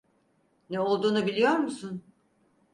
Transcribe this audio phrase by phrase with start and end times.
[0.69, 2.03] Ne olduğunu biliyor musun?